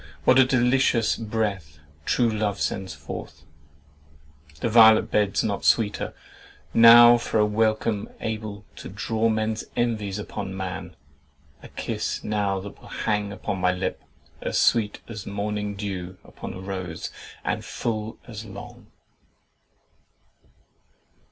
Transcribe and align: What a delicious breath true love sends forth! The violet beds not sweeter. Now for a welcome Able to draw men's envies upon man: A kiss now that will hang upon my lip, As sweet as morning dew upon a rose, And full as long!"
What 0.23 0.39
a 0.39 0.45
delicious 0.45 1.15
breath 1.15 1.77
true 2.05 2.27
love 2.31 2.59
sends 2.59 2.95
forth! 2.95 3.43
The 4.59 4.67
violet 4.67 5.11
beds 5.11 5.43
not 5.43 5.63
sweeter. 5.63 6.15
Now 6.73 7.19
for 7.19 7.37
a 7.37 7.45
welcome 7.45 8.09
Able 8.19 8.65
to 8.77 8.89
draw 8.89 9.29
men's 9.29 9.63
envies 9.75 10.17
upon 10.17 10.57
man: 10.57 10.95
A 11.61 11.67
kiss 11.67 12.23
now 12.23 12.59
that 12.61 12.81
will 12.81 12.87
hang 12.87 13.31
upon 13.31 13.59
my 13.61 13.71
lip, 13.71 14.01
As 14.41 14.57
sweet 14.57 15.01
as 15.07 15.27
morning 15.27 15.75
dew 15.75 16.17
upon 16.23 16.55
a 16.55 16.59
rose, 16.61 17.11
And 17.45 17.63
full 17.63 18.17
as 18.27 18.43
long!" 18.43 18.87